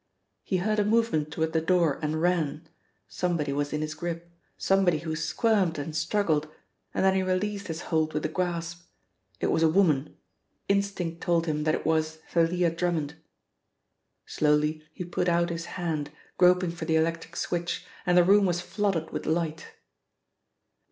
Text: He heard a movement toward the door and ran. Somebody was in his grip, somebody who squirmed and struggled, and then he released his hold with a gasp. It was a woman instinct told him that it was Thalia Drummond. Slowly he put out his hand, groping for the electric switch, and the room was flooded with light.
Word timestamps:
He 0.43 0.57
heard 0.57 0.79
a 0.79 0.83
movement 0.83 1.29
toward 1.31 1.53
the 1.53 1.61
door 1.61 1.99
and 2.01 2.19
ran. 2.23 2.67
Somebody 3.07 3.53
was 3.53 3.71
in 3.71 3.81
his 3.81 3.93
grip, 3.93 4.31
somebody 4.57 4.97
who 4.97 5.15
squirmed 5.15 5.77
and 5.77 5.95
struggled, 5.95 6.47
and 6.91 7.05
then 7.05 7.13
he 7.13 7.21
released 7.21 7.67
his 7.67 7.81
hold 7.81 8.13
with 8.15 8.25
a 8.25 8.27
gasp. 8.27 8.81
It 9.39 9.51
was 9.51 9.61
a 9.61 9.69
woman 9.69 10.17
instinct 10.67 11.21
told 11.21 11.45
him 11.45 11.65
that 11.65 11.75
it 11.75 11.85
was 11.85 12.15
Thalia 12.31 12.71
Drummond. 12.71 13.13
Slowly 14.25 14.81
he 14.91 15.05
put 15.05 15.29
out 15.29 15.51
his 15.51 15.65
hand, 15.77 16.09
groping 16.35 16.71
for 16.71 16.85
the 16.85 16.95
electric 16.95 17.35
switch, 17.35 17.85
and 18.03 18.17
the 18.17 18.23
room 18.23 18.47
was 18.47 18.59
flooded 18.59 19.11
with 19.11 19.27
light. 19.27 19.67